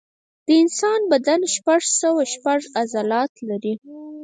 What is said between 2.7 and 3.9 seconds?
عضلات لري.